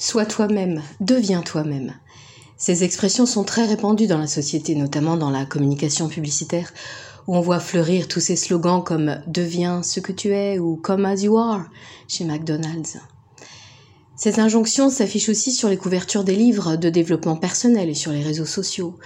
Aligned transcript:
Sois 0.00 0.26
toi-même, 0.26 0.80
deviens 1.00 1.42
toi-même. 1.42 1.92
Ces 2.56 2.84
expressions 2.84 3.26
sont 3.26 3.42
très 3.42 3.66
répandues 3.66 4.06
dans 4.06 4.18
la 4.18 4.28
société, 4.28 4.76
notamment 4.76 5.16
dans 5.16 5.30
la 5.30 5.44
communication 5.44 6.06
publicitaire, 6.06 6.72
où 7.26 7.36
on 7.36 7.40
voit 7.40 7.58
fleurir 7.58 8.06
tous 8.06 8.20
ces 8.20 8.36
slogans 8.36 8.84
comme 8.84 9.20
Deviens 9.26 9.82
ce 9.82 9.98
que 9.98 10.12
tu 10.12 10.28
es 10.28 10.60
ou 10.60 10.76
Come 10.76 11.04
as 11.04 11.24
you 11.24 11.36
are 11.36 11.64
chez 12.06 12.24
McDonald's. 12.24 12.98
Ces 14.14 14.38
injonctions 14.38 14.88
s'affichent 14.88 15.30
aussi 15.30 15.50
sur 15.50 15.68
les 15.68 15.76
couvertures 15.76 16.22
des 16.22 16.36
livres 16.36 16.76
de 16.76 16.90
développement 16.90 17.36
personnel 17.36 17.88
et 17.88 17.94
sur 17.94 18.12
les 18.12 18.22
réseaux 18.22 18.46
sociaux. 18.46 18.96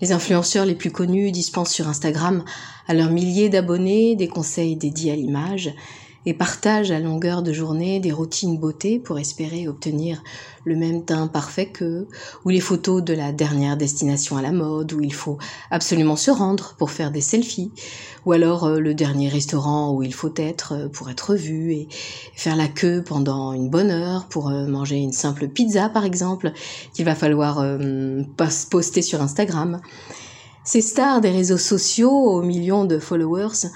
Les 0.00 0.10
influenceurs 0.10 0.66
les 0.66 0.74
plus 0.74 0.90
connus 0.90 1.30
dispensent 1.30 1.72
sur 1.72 1.86
Instagram 1.86 2.44
à 2.88 2.94
leurs 2.94 3.10
milliers 3.10 3.50
d'abonnés 3.50 4.16
des 4.16 4.28
conseils 4.28 4.74
dédiés 4.74 5.12
à 5.12 5.16
l'image, 5.16 5.72
et 6.26 6.34
partagent 6.34 6.90
à 6.90 6.98
longueur 6.98 7.42
de 7.42 7.52
journée 7.52 8.00
des 8.00 8.12
routines 8.12 8.58
beauté 8.58 8.98
pour 8.98 9.18
espérer 9.18 9.68
obtenir 9.68 10.22
le 10.64 10.76
même 10.76 11.04
teint 11.04 11.26
parfait 11.26 11.66
qu'eux, 11.66 12.08
ou 12.44 12.48
les 12.48 12.60
photos 12.60 13.02
de 13.02 13.12
la 13.12 13.32
dernière 13.32 13.76
destination 13.76 14.36
à 14.36 14.42
la 14.42 14.52
mode 14.52 14.92
où 14.92 15.00
il 15.02 15.12
faut 15.12 15.38
absolument 15.70 16.16
se 16.16 16.30
rendre 16.30 16.74
pour 16.78 16.90
faire 16.90 17.10
des 17.10 17.20
selfies, 17.20 17.70
ou 18.24 18.32
alors 18.32 18.64
euh, 18.64 18.80
le 18.80 18.94
dernier 18.94 19.28
restaurant 19.28 19.92
où 19.92 20.02
il 20.02 20.14
faut 20.14 20.32
être 20.36 20.72
euh, 20.72 20.88
pour 20.88 21.10
être 21.10 21.34
vu 21.34 21.72
et 21.72 21.88
faire 22.34 22.56
la 22.56 22.68
queue 22.68 23.02
pendant 23.04 23.52
une 23.52 23.68
bonne 23.68 23.90
heure 23.90 24.26
pour 24.26 24.48
euh, 24.48 24.66
manger 24.66 24.96
une 24.96 25.12
simple 25.12 25.48
pizza 25.48 25.88
par 25.90 26.04
exemple 26.04 26.52
qu'il 26.94 27.04
va 27.04 27.14
falloir 27.14 27.64
poster 28.70 29.02
sur 29.02 29.20
Instagram. 29.20 29.80
Ces 30.64 30.80
stars 30.80 31.20
des 31.20 31.30
réseaux 31.30 31.58
sociaux 31.58 32.10
aux 32.10 32.42
millions 32.42 32.86
de 32.86 32.98
followers 32.98 33.68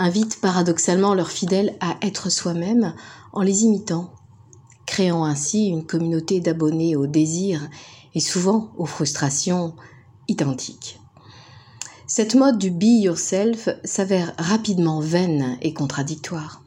invitent 0.00 0.40
paradoxalement 0.40 1.14
leurs 1.14 1.30
fidèles 1.30 1.76
à 1.80 1.96
être 2.02 2.30
soi-même 2.30 2.94
en 3.32 3.42
les 3.42 3.64
imitant, 3.64 4.10
créant 4.86 5.24
ainsi 5.24 5.66
une 5.66 5.84
communauté 5.84 6.40
d'abonnés 6.40 6.96
aux 6.96 7.06
désirs 7.06 7.68
et 8.14 8.20
souvent 8.20 8.72
aux 8.78 8.86
frustrations 8.86 9.74
identiques. 10.26 10.98
Cette 12.06 12.34
mode 12.34 12.58
du 12.58 12.70
be 12.70 13.02
yourself 13.04 13.68
s'avère 13.84 14.32
rapidement 14.38 15.00
vaine 15.00 15.58
et 15.60 15.74
contradictoire. 15.74 16.62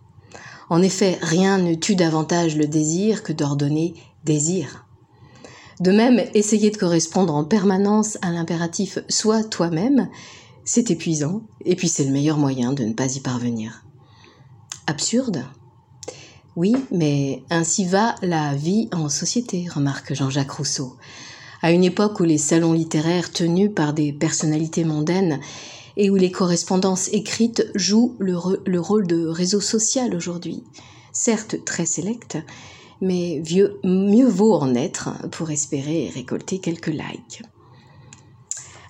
En 0.69 0.81
effet, 0.81 1.17
rien 1.21 1.57
ne 1.57 1.73
tue 1.73 1.95
davantage 1.95 2.55
le 2.55 2.67
désir 2.67 3.23
que 3.23 3.33
d'ordonner 3.33 3.95
désir. 4.23 4.85
De 5.79 5.91
même, 5.91 6.21
essayer 6.33 6.69
de 6.69 6.77
correspondre 6.77 7.35
en 7.35 7.43
permanence 7.43 8.17
à 8.21 8.31
l'impératif 8.31 8.99
sois 9.09 9.43
toi-même 9.43 10.07
c'est 10.65 10.91
épuisant, 10.91 11.41
et 11.65 11.75
puis 11.75 11.87
c'est 11.87 12.05
le 12.05 12.11
meilleur 12.11 12.37
moyen 12.37 12.73
de 12.73 12.83
ne 12.83 12.93
pas 12.93 13.15
y 13.15 13.19
parvenir. 13.19 13.83
Absurde? 14.87 15.45
Oui, 16.55 16.75
mais 16.91 17.43
ainsi 17.49 17.85
va 17.85 18.15
la 18.21 18.53
vie 18.53 18.87
en 18.91 19.09
société, 19.09 19.67
remarque 19.73 20.13
Jean-Jacques 20.13 20.51
Rousseau. 20.51 20.97
À 21.61 21.71
une 21.71 21.83
époque 21.83 22.19
où 22.19 22.23
les 22.23 22.37
salons 22.37 22.73
littéraires 22.73 23.31
tenus 23.31 23.71
par 23.73 23.93
des 23.93 24.13
personnalités 24.13 24.83
mondaines 24.83 25.39
et 25.97 26.09
où 26.09 26.15
les 26.15 26.31
correspondances 26.31 27.07
écrites 27.13 27.71
jouent 27.75 28.15
le, 28.19 28.35
rôle 28.79 29.07
de 29.07 29.25
réseau 29.27 29.61
social 29.61 30.15
aujourd'hui, 30.15 30.63
certes 31.11 31.63
très 31.65 31.85
sélect, 31.85 32.37
mais 33.01 33.41
mieux 33.83 34.27
vaut 34.27 34.55
en 34.55 34.75
être 34.75 35.09
pour 35.31 35.51
espérer 35.51 36.11
récolter 36.13 36.59
quelques 36.59 36.87
likes. 36.87 37.41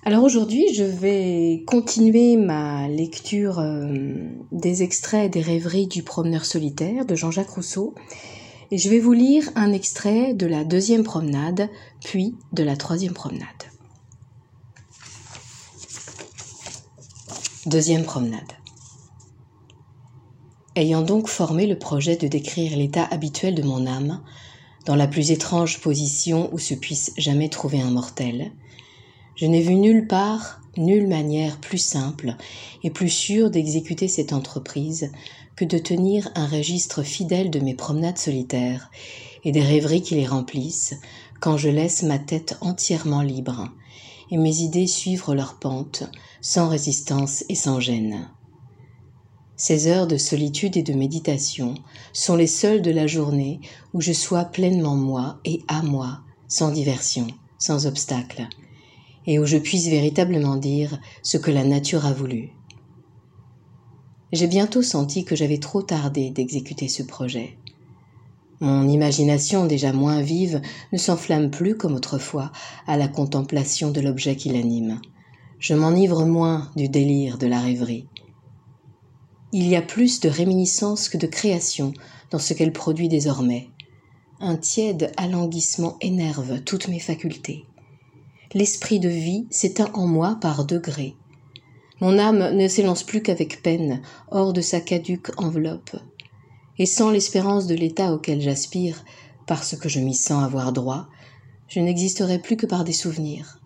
Alors 0.06 0.24
aujourd'hui, 0.24 0.66
je 0.74 0.84
vais 0.84 1.64
continuer 1.66 2.36
ma 2.36 2.90
lecture 2.90 3.60
euh, 3.60 4.18
des 4.52 4.84
extraits 4.84 5.32
des 5.32 5.40
rêveries 5.40 5.88
du 5.88 6.04
promeneur 6.04 6.44
solitaire 6.44 7.06
de 7.06 7.16
Jean-Jacques 7.16 7.52
Rousseau. 7.52 7.96
Et 8.70 8.78
je 8.78 8.90
vais 8.90 9.00
vous 9.00 9.14
lire 9.14 9.50
un 9.56 9.72
extrait 9.72 10.34
de 10.34 10.46
la 10.46 10.66
deuxième 10.66 11.04
promenade, 11.04 11.70
puis 12.04 12.36
de 12.52 12.64
la 12.64 12.76
troisième 12.76 13.14
promenade. 13.14 13.48
Deuxième 17.66 18.04
promenade. 18.04 18.42
Ayant 20.76 21.02
donc 21.02 21.30
formé 21.30 21.66
le 21.66 21.80
projet 21.80 22.18
de 22.18 22.28
décrire 22.28 22.76
l'état 22.76 23.06
habituel 23.06 23.56
de 23.56 23.64
mon 23.64 23.88
âme, 23.88 24.22
dans 24.86 24.96
la 24.98 25.08
plus 25.08 25.32
étrange 25.32 25.80
position 25.80 26.50
où 26.52 26.60
se 26.60 26.74
puisse 26.74 27.14
jamais 27.16 27.48
trouver 27.48 27.80
un 27.80 27.92
mortel, 27.92 28.52
je 29.36 29.46
n'ai 29.46 29.62
vu 29.62 29.76
nulle 29.76 30.08
part, 30.08 30.62
nulle 30.78 31.08
manière 31.08 31.60
plus 31.60 31.78
simple 31.78 32.36
et 32.84 32.90
plus 32.90 33.10
sûre 33.10 33.50
d'exécuter 33.50 34.08
cette 34.08 34.34
entreprise 34.34 35.12
que 35.56 35.66
de 35.66 35.78
tenir 35.78 36.32
un 36.36 36.48
registre 36.48 37.04
fidèle 37.04 37.50
de 37.50 37.60
mes 37.60 37.76
promenades 37.76 38.18
solitaires 38.18 38.90
et 39.44 39.52
des 39.52 39.62
rêveries 39.62 40.02
qui 40.02 40.16
les 40.16 40.28
remplissent 40.28 40.96
quand 41.40 41.58
je 41.58 41.70
laisse 41.70 42.04
ma 42.04 42.20
tête 42.20 42.58
entièrement 42.62 43.22
libre 43.22 43.70
et 44.32 44.38
mes 44.38 44.58
idées 44.58 44.88
suivre 44.88 45.36
leur 45.36 45.56
pente 45.56 46.04
sans 46.42 46.70
résistance 46.70 47.44
et 47.50 47.56
sans 47.56 47.80
gêne. 47.80 48.30
Ces 49.56 49.88
heures 49.88 50.08
de 50.08 50.18
solitude 50.18 50.78
et 50.78 50.84
de 50.84 50.94
méditation 50.94 51.76
sont 52.12 52.36
les 52.36 52.48
seules 52.48 52.82
de 52.82 52.92
la 52.92 53.08
journée 53.08 53.62
où 53.94 54.02
je 54.02 54.12
sois 54.12 54.46
pleinement 54.46 54.96
moi 54.96 55.40
et 55.46 55.62
à 55.68 55.84
moi, 55.84 56.22
sans 56.48 56.72
diversion, 56.72 57.28
sans 57.60 57.86
obstacle, 57.86 58.48
et 59.26 59.40
où 59.40 59.46
je 59.46 59.58
puisse 59.58 59.88
véritablement 59.88 60.58
dire 60.58 61.00
ce 61.22 61.38
que 61.38 61.52
la 61.52 61.64
nature 61.64 62.06
a 62.06 62.14
voulu. 62.14 62.52
J'ai 64.32 64.48
bientôt 64.48 64.82
senti 64.82 65.26
que 65.26 65.36
j'avais 65.36 65.60
trop 65.60 65.82
tardé 65.82 66.32
d'exécuter 66.32 66.88
ce 66.88 67.04
projet. 67.04 67.58
Mon 68.60 68.88
imagination 68.88 69.66
déjà 69.66 69.94
moins 69.94 70.22
vive 70.22 70.62
ne 70.92 70.98
s'enflamme 70.98 71.52
plus 71.52 71.78
comme 71.78 71.96
autrefois 71.96 72.52
à 72.88 72.98
la 72.98 73.08
contemplation 73.08 73.92
de 73.92 74.02
l'objet 74.02 74.36
qui 74.36 74.50
l'anime. 74.50 75.00
Je 75.60 75.76
m'enivre 75.76 76.26
moins 76.26 76.72
du 76.76 76.90
délire 76.90 77.38
de 77.38 77.48
la 77.48 77.60
rêverie. 77.60 78.08
Il 79.52 79.68
y 79.68 79.76
a 79.76 79.82
plus 79.82 80.20
de 80.20 80.30
réminiscence 80.30 81.10
que 81.10 81.18
de 81.18 81.28
création 81.28 81.94
dans 82.32 82.40
ce 82.40 82.54
qu'elle 82.54 82.74
produit 82.74 83.10
désormais. 83.10 83.70
Un 84.40 84.56
tiède 84.56 85.12
alanguissement 85.16 85.98
énerve 86.02 86.62
toutes 86.62 86.88
mes 86.88 87.00
facultés 87.00 87.66
l'esprit 88.54 89.00
de 89.00 89.10
vie 89.10 89.48
s'éteint 89.50 89.90
en 89.94 90.08
moi 90.08 90.38
par 90.42 90.66
degrés. 90.66 91.16
Mon 92.02 92.20
âme 92.20 92.56
ne 92.56 92.68
s'élance 92.68 93.04
plus 93.04 93.22
qu'avec 93.22 93.62
peine, 93.64 94.02
hors 94.30 94.54
de 94.54 94.62
sa 94.62 94.80
caduque 94.80 95.32
enveloppe. 95.42 95.96
Et 96.78 96.86
sans 96.86 97.12
l'espérance 97.12 97.68
de 97.68 97.76
l'état 97.76 98.14
auquel 98.14 98.42
j'aspire, 98.42 99.04
parce 99.48 99.76
que 99.76 99.90
je 99.90 100.00
m'y 100.00 100.16
sens 100.16 100.44
avoir 100.44 100.74
droit, 100.74 101.08
je 101.68 101.80
n'existerai 101.80 102.40
plus 102.40 102.58
que 102.58 102.66
par 102.66 102.84
des 102.84 102.94
souvenirs. 102.94 103.60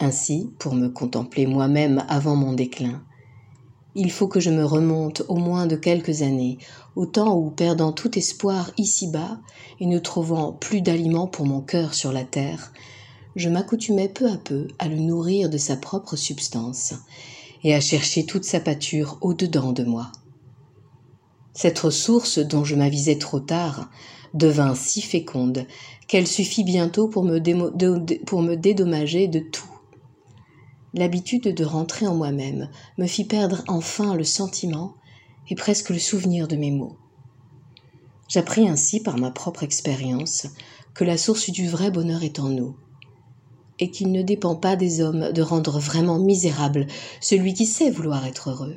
Ainsi, 0.00 0.50
pour 0.58 0.74
me 0.74 0.88
contempler 0.88 1.46
moi-même 1.46 2.04
avant 2.08 2.34
mon 2.34 2.52
déclin, 2.52 3.02
il 3.94 4.10
faut 4.10 4.26
que 4.26 4.40
je 4.40 4.50
me 4.50 4.64
remonte 4.64 5.22
au 5.28 5.36
moins 5.36 5.66
de 5.66 5.76
quelques 5.76 6.22
années, 6.22 6.58
au 6.96 7.04
temps 7.04 7.36
où, 7.36 7.50
perdant 7.50 7.92
tout 7.92 8.18
espoir 8.18 8.70
ici-bas, 8.78 9.38
et 9.80 9.86
ne 9.86 9.98
trouvant 9.98 10.52
plus 10.52 10.80
d'aliments 10.80 11.26
pour 11.26 11.46
mon 11.46 11.60
cœur 11.60 11.92
sur 11.92 12.10
la 12.10 12.24
terre, 12.24 12.72
je 13.36 13.48
m'accoutumais 13.48 14.08
peu 14.08 14.30
à 14.30 14.36
peu 14.36 14.68
à 14.78 14.88
le 14.88 14.96
nourrir 14.96 15.48
de 15.48 15.58
sa 15.58 15.76
propre 15.76 16.16
substance 16.16 16.94
et 17.64 17.74
à 17.74 17.80
chercher 17.80 18.26
toute 18.26 18.44
sa 18.44 18.60
pâture 18.60 19.18
au-dedans 19.20 19.72
de 19.72 19.84
moi. 19.84 20.10
Cette 21.54 21.78
ressource 21.78 22.38
dont 22.38 22.64
je 22.64 22.74
m'avisais 22.74 23.18
trop 23.18 23.40
tard 23.40 23.90
devint 24.34 24.74
si 24.74 25.02
féconde 25.02 25.66
qu'elle 26.08 26.26
suffit 26.26 26.64
bientôt 26.64 27.08
pour 27.08 27.24
me, 27.24 27.38
dédommager 28.56 29.28
de 29.28 29.40
tout. 29.40 29.70
L'habitude 30.94 31.54
de 31.54 31.64
rentrer 31.64 32.06
en 32.06 32.14
moi-même 32.14 32.68
me 32.98 33.06
fit 33.06 33.24
perdre 33.24 33.62
enfin 33.68 34.14
le 34.14 34.24
sentiment 34.24 34.94
et 35.48 35.54
presque 35.54 35.90
le 35.90 35.98
souvenir 35.98 36.48
de 36.48 36.56
mes 36.56 36.70
mots. 36.70 36.96
J'appris 38.28 38.68
ainsi 38.68 39.00
par 39.00 39.18
ma 39.18 39.30
propre 39.30 39.62
expérience 39.62 40.46
que 40.94 41.04
la 41.04 41.18
source 41.18 41.50
du 41.50 41.68
vrai 41.68 41.90
bonheur 41.90 42.22
est 42.22 42.38
en 42.38 42.48
nous, 42.48 42.76
et 43.78 43.90
qu'il 43.90 44.12
ne 44.12 44.22
dépend 44.22 44.54
pas 44.54 44.76
des 44.76 45.00
hommes 45.00 45.32
de 45.32 45.42
rendre 45.42 45.78
vraiment 45.78 46.18
misérable 46.18 46.86
celui 47.20 47.54
qui 47.54 47.66
sait 47.66 47.90
vouloir 47.90 48.26
être 48.26 48.50
heureux. 48.50 48.76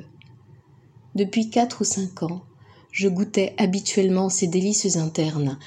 Depuis 1.14 1.50
quatre 1.50 1.82
ou 1.82 1.84
cinq 1.84 2.22
ans, 2.22 2.42
je 2.92 3.08
goûtais 3.08 3.54
habituellement 3.58 4.28
ces 4.28 4.46
délices 4.46 4.96
internes 4.96 5.58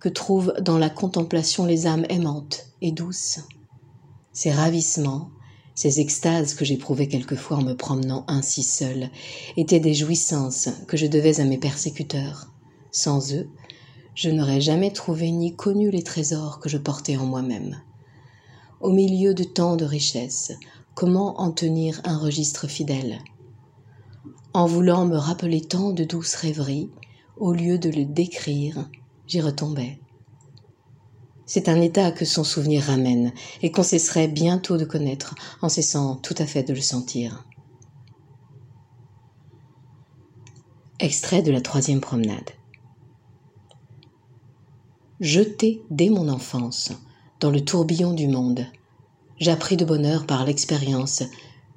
que 0.00 0.08
trouvent 0.08 0.54
dans 0.60 0.78
la 0.78 0.90
contemplation 0.90 1.64
les 1.64 1.86
âmes 1.86 2.06
aimantes 2.08 2.66
et 2.82 2.92
douces. 2.92 3.40
Ces 4.32 4.50
ravissements, 4.50 5.30
ces 5.74 6.00
extases 6.00 6.54
que 6.54 6.64
j'éprouvais 6.64 7.08
quelquefois 7.08 7.56
en 7.56 7.62
me 7.62 7.74
promenant 7.74 8.24
ainsi 8.28 8.62
seul, 8.62 9.10
étaient 9.56 9.80
des 9.80 9.94
jouissances 9.94 10.68
que 10.86 10.96
je 10.96 11.06
devais 11.06 11.40
à 11.40 11.44
mes 11.44 11.58
persécuteurs. 11.58 12.52
Sans 12.92 13.32
eux, 13.32 13.48
je 14.14 14.30
n'aurais 14.30 14.60
jamais 14.60 14.92
trouvé 14.92 15.30
ni 15.30 15.56
connu 15.56 15.90
les 15.90 16.02
trésors 16.02 16.60
que 16.60 16.68
je 16.68 16.78
portais 16.78 17.16
en 17.16 17.26
moi-même 17.26 17.80
au 18.84 18.92
milieu 18.92 19.32
de 19.32 19.44
tant 19.44 19.76
de 19.76 19.86
richesses, 19.86 20.52
comment 20.94 21.40
en 21.40 21.50
tenir 21.50 22.02
un 22.04 22.18
registre 22.18 22.66
fidèle? 22.66 23.18
En 24.52 24.66
voulant 24.66 25.06
me 25.06 25.16
rappeler 25.16 25.62
tant 25.62 25.92
de 25.92 26.04
douces 26.04 26.34
rêveries, 26.34 26.90
au 27.38 27.54
lieu 27.54 27.78
de 27.78 27.88
le 27.88 28.04
décrire, 28.04 28.90
j'y 29.26 29.40
retombais. 29.40 29.98
C'est 31.46 31.70
un 31.70 31.80
état 31.80 32.12
que 32.12 32.26
son 32.26 32.44
souvenir 32.44 32.82
ramène 32.82 33.32
et 33.62 33.72
qu'on 33.72 33.82
cesserait 33.82 34.28
bientôt 34.28 34.76
de 34.76 34.84
connaître 34.84 35.34
en 35.62 35.70
cessant 35.70 36.16
tout 36.16 36.34
à 36.36 36.44
fait 36.44 36.62
de 36.62 36.74
le 36.74 36.82
sentir. 36.82 37.46
Extrait 41.00 41.40
de 41.40 41.52
la 41.52 41.62
troisième 41.62 42.02
promenade. 42.02 42.50
Jeté 45.20 45.82
dès 45.88 46.10
mon 46.10 46.28
enfance 46.28 46.92
dans 47.44 47.50
le 47.50 47.62
tourbillon 47.62 48.14
du 48.14 48.26
monde, 48.26 48.64
j'appris 49.38 49.76
de 49.76 49.84
bonheur 49.84 50.24
par 50.24 50.46
l'expérience 50.46 51.22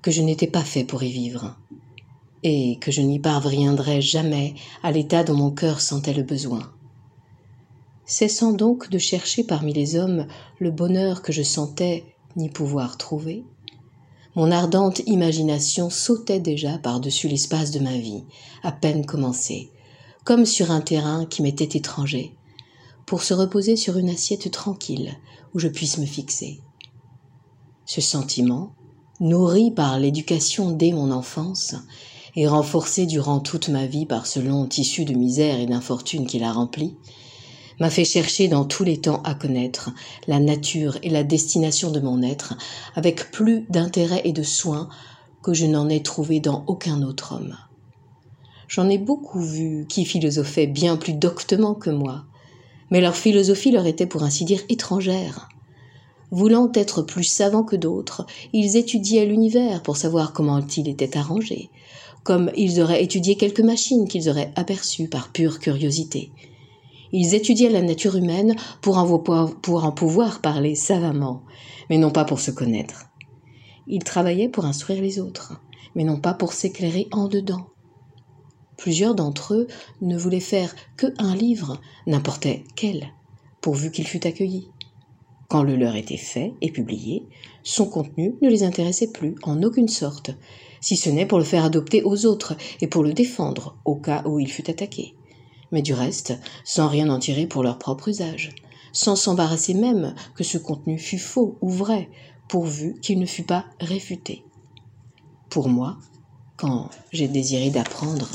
que 0.02 0.12
je 0.12 0.22
n'étais 0.22 0.48
pas 0.48 0.64
fait 0.64 0.86
pour 0.86 1.04
y 1.04 1.12
vivre, 1.12 1.58
et 2.42 2.78
que 2.80 2.90
je 2.90 3.02
n'y 3.02 3.19
parviendrais 3.19 4.00
jamais 4.00 4.56
à 4.81 4.94
l'état 4.94 5.25
dont 5.25 5.34
mon 5.34 5.52
cœur 5.52 5.81
sentait 5.81 6.14
le 6.14 6.24
besoin. 6.24 6.72
Cessant 8.06 8.54
donc 8.54 8.90
de 8.90 8.98
chercher 8.98 9.44
parmi 9.44 9.74
les 9.74 9.98
hommes 9.98 10.28
le 10.58 10.72
bonheur 10.72 11.22
que 11.22 11.34
je 11.34 11.44
sentais 11.44 12.06
n'y 12.38 12.48
pouvoir 12.48 12.98
trouver, 12.98 13.44
mon 14.38 14.52
ardente 14.52 15.02
imagination 15.06 15.90
sautait 15.90 16.40
déjà 16.40 16.78
par-dessus 16.78 17.28
l'espace 17.28 17.72
de 17.72 17.80
ma 17.80 17.98
vie, 17.98 18.24
à 18.64 18.72
peine 18.72 19.06
commencée, 19.06 19.69
comme 20.24 20.46
sur 20.46 20.72
un 20.72 20.80
terrain 20.80 21.25
qui 21.25 21.42
m'était 21.42 21.78
étranger, 21.78 22.38
pour 23.07 23.24
se 23.24 23.33
reposer 23.33 23.75
sur 23.75 23.98
une 23.98 24.09
assiette 24.09 24.51
tranquille 24.51 25.18
où 25.56 25.59
je 25.59 25.69
puisse 25.69 25.98
me 25.98 26.06
fixer. 26.06 26.59
Ce 27.86 28.01
sentiment, 28.01 28.75
nourri 29.19 29.71
par 29.71 29.98
l'éducation 29.98 30.69
dès 30.71 30.92
mon 30.92 31.09
enfance, 31.09 31.74
et 32.36 32.48
renforcé 32.48 33.07
durant 33.07 33.39
toute 33.39 33.69
ma 33.69 33.88
vie 33.88 34.06
par 34.06 34.27
ce 34.27 34.39
long 34.39 34.68
tissu 34.68 35.06
de 35.06 35.15
misère 35.15 35.59
et 35.59 35.65
d'infortune 35.65 36.27
qui 36.27 36.38
l'a 36.38 36.51
rempli, 36.51 36.95
m'a 37.80 37.89
fait 37.89 38.06
chercher 38.06 38.48
dans 38.48 38.63
tous 38.63 38.83
les 38.83 39.01
temps 39.01 39.24
à 39.24 39.33
connaître 39.33 39.89
la 40.27 40.39
nature 40.39 41.00
et 41.01 41.09
la 41.09 41.24
destination 41.24 41.89
de 41.89 42.00
mon 42.00 42.21
être 42.21 42.56
avec 42.95 43.31
plus 43.31 43.65
d'intérêt 43.69 44.21
et 44.24 44.33
de 44.33 44.44
soin 44.44 44.88
que 45.42 45.54
je 45.54 45.65
n'en 45.65 45.89
ai 45.89 46.04
trouvé 46.04 46.39
dans 46.39 46.63
aucun 46.68 47.01
autre 47.01 47.33
homme. 47.33 47.57
J'en 48.68 48.88
ai 48.89 49.00
beaucoup 49.00 49.42
vu 49.42 49.88
qui 49.89 50.06
philosophaient 50.06 50.68
bien 50.68 50.98
plus 50.98 51.13
doctement 51.13 51.74
que 51.74 51.89
moi, 51.89 52.25
mais 52.89 53.01
leur 53.01 53.16
philosophie 53.16 53.72
leur 53.72 53.86
était 53.86 54.06
pour 54.06 54.24
ainsi 54.24 54.45
dire 54.45 54.62
étrangère. 54.69 55.50
Voulant 56.31 56.72
être 56.74 57.01
plus 57.01 57.24
savants 57.24 57.63
que 57.63 57.75
d'autres, 57.75 58.25
ils 58.54 58.75
étudiaient 58.75 59.25
l'univers 59.25 59.81
pour 59.81 59.98
savoir 59.98 60.34
comment 60.34 60.60
il 60.60 60.89
était 60.89 61.18
arrangé, 61.18 61.69
comme 62.24 62.51
ils 62.56 62.81
auraient 62.81 63.04
étudié 63.04 63.36
quelques 63.36 63.62
machines 63.62 64.07
qu'ils 64.07 64.30
auraient 64.30 64.51
aperçues 64.56 65.07
par 65.07 65.31
pure 65.31 65.60
curiosité. 65.60 66.31
Ils 67.13 67.34
étudiaient 67.34 67.69
la 67.69 67.81
nature 67.81 68.18
humaine 68.18 68.56
pour 68.81 68.98
en, 68.98 69.18
pour 69.18 69.86
en 69.86 69.92
pouvoir 69.92 70.42
parler 70.42 70.75
savamment, 70.75 71.44
mais 71.90 71.98
non 71.98 72.12
pas 72.12 72.25
pour 72.25 72.42
se 72.42 72.51
connaître. 72.51 73.06
Ils 73.88 74.04
travaillaient 74.04 74.50
pour 74.50 74.66
instruire 74.66 75.01
les 75.01 75.19
autres, 75.19 75.54
mais 75.95 76.04
non 76.04 76.18
pas 76.18 76.33
pour 76.33 76.51
s'éclairer 76.51 77.07
en 77.12 77.30
dedans. 77.30 77.68
Plusieurs 78.77 79.15
d'entre 79.15 79.53
eux 79.53 79.68
ne 80.01 80.18
voulaient 80.18 80.39
faire 80.39 80.75
que 80.95 81.07
un 81.18 81.35
livre, 81.35 81.81
n'importe 82.06 82.47
quel, 82.75 83.07
pourvu 83.62 83.91
qu'il 83.91 84.07
fût 84.07 84.25
accueilli. 84.25 84.69
Quand 85.50 85.63
le 85.63 85.75
leur 85.75 85.95
était 85.95 86.18
fait 86.18 86.53
et 86.62 86.71
publié, 86.71 87.24
son 87.63 87.85
contenu 87.85 88.35
ne 88.41 88.50
les 88.50 88.63
intéressait 88.63 89.12
plus 89.12 89.35
en 89.44 89.63
aucune 89.63 89.88
sorte, 89.88 90.31
si 90.81 90.95
ce 90.95 91.09
n'est 91.09 91.25
pour 91.25 91.39
le 91.39 91.44
faire 91.44 91.65
adopter 91.65 92.03
aux 92.03 92.25
autres 92.25 92.56
et 92.81 92.88
pour 92.88 93.03
le 93.03 93.13
défendre 93.13 93.75
au 93.85 93.95
cas 93.95 94.24
où 94.25 94.39
il 94.39 94.51
fût 94.51 94.69
attaqué 94.69 95.15
mais 95.71 95.81
du 95.81 95.94
reste, 95.94 96.33
sans 96.63 96.88
rien 96.88 97.09
en 97.09 97.19
tirer 97.19 97.47
pour 97.47 97.63
leur 97.63 97.77
propre 97.77 98.07
usage, 98.07 98.51
sans 98.91 99.15
s'embarrasser 99.15 99.73
même 99.73 100.15
que 100.35 100.44
ce 100.44 100.57
contenu 100.57 100.97
fût 100.97 101.19
faux 101.19 101.57
ou 101.62 101.69
vrai, 101.69 102.09
pourvu 102.47 102.95
qu'il 103.01 103.19
ne 103.19 103.25
fût 103.25 103.44
pas 103.44 103.65
réfuté. 103.80 104.44
Pour 105.50 105.69
moi, 105.69 105.97
quand 106.56 106.89
j'ai 107.12 107.27
désiré 107.27 107.69
d'apprendre, 107.69 108.30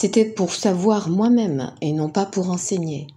c'était 0.00 0.24
pour 0.24 0.54
savoir 0.54 1.08
moi-même 1.08 1.72
et 1.80 1.90
non 1.90 2.08
pas 2.08 2.24
pour 2.24 2.50
enseigner. 2.50 3.08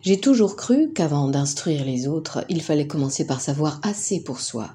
J'ai 0.00 0.18
toujours 0.18 0.56
cru 0.56 0.90
qu'avant 0.92 1.28
d'instruire 1.28 1.84
les 1.84 2.08
autres, 2.08 2.44
il 2.48 2.60
fallait 2.60 2.88
commencer 2.88 3.24
par 3.24 3.40
savoir 3.40 3.78
assez 3.84 4.20
pour 4.20 4.40
soi. 4.40 4.70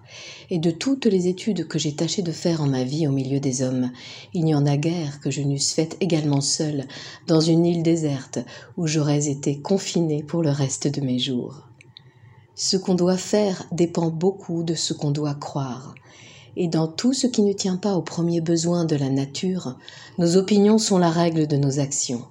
Et 0.50 0.57
de 0.57 0.71
toutes 0.71 1.06
les 1.06 1.27
études 1.27 1.68
que 1.68 1.77
j'ai 1.77 1.94
tâché 1.94 2.21
de 2.21 2.31
faire 2.31 2.62
en 2.62 2.68
ma 2.68 2.85
vie 2.85 3.09
au 3.09 3.12
milieu 3.12 3.41
des 3.41 3.62
hommes, 3.62 3.91
il 4.33 4.45
n'y 4.45 4.56
en 4.56 4.65
a 4.65 4.77
guère 4.77 5.19
que 5.19 5.29
je 5.29 5.41
n'eusse 5.41 5.74
faite 5.74 5.97
également 6.00 6.39
seule, 6.39 6.85
dans 7.27 7.41
une 7.41 7.65
île 7.65 7.83
déserte, 7.83 8.39
où 8.77 8.88
j'aurais 8.88 9.27
été 9.27 9.59
confinée 9.59 10.23
pour 10.23 10.44
le 10.44 10.51
reste 10.51 10.88
de 10.88 11.01
mes 11.01 11.19
jours. 11.19 11.68
Ce 12.56 12.77
qu'on 12.77 12.95
doit 12.95 13.18
faire 13.18 13.65
dépend 13.73 14.12
beaucoup 14.12 14.63
de 14.63 14.75
ce 14.75 14.94
qu'on 14.94 15.12
doit 15.12 15.35
croire. 15.35 15.94
Et 16.59 16.68
dans 16.68 16.88
tout 16.88 17.13
ce 17.13 17.27
qui 17.27 17.44
ne 17.44 17.54
tient 17.54 17.77
pas 17.77 17.94
aux 17.94 18.01
premiers 18.01 18.42
besoins 18.42 18.83
de 18.83 18.95
la 18.95 19.09
nature, 19.09 19.77
nos 20.18 20.38
opinions 20.38 20.80
sont 20.80 20.98
la 20.98 21.12
règle 21.12 21.45
de 21.45 21.56
nos 21.56 21.80
actions. 21.80 22.24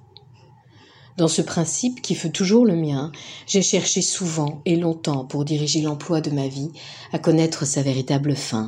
Dans 1.15 1.29
ce 1.29 1.41
principe 1.41 2.01
qui 2.01 2.13
fut 2.13 2.33
toujours 2.33 2.65
le 2.65 2.75
mien, 2.75 3.13
j'ai 3.47 3.61
cherché 3.61 4.01
souvent 4.01 4.61
et 4.65 4.75
longtemps 4.75 5.23
pour 5.23 5.45
diriger 5.45 5.81
l'emploi 5.81 6.19
de 6.19 6.29
ma 6.29 6.49
vie 6.49 6.73
à 7.13 7.19
connaître 7.19 7.65
sa 7.65 7.81
véritable 7.81 8.35
fin. 8.35 8.67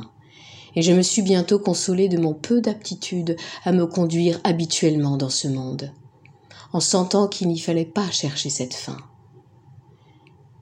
Et 0.76 0.80
je 0.80 0.92
me 0.92 1.02
suis 1.02 1.20
bientôt 1.20 1.58
consolé 1.58 2.08
de 2.08 2.18
mon 2.18 2.32
peu 2.32 2.62
d'aptitude 2.62 3.36
à 3.62 3.72
me 3.72 3.84
conduire 3.84 4.40
habituellement 4.44 5.18
dans 5.18 5.28
ce 5.28 5.46
monde, 5.46 5.92
en 6.72 6.80
sentant 6.80 7.28
qu'il 7.28 7.48
n'y 7.48 7.58
fallait 7.58 7.84
pas 7.84 8.10
chercher 8.10 8.48
cette 8.48 8.74
fin. 8.74 8.96